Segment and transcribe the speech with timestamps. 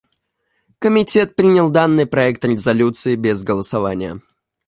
[0.79, 4.19] Комитет принял данный проект резолюции без голосования.